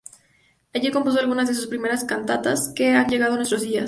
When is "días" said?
3.61-3.79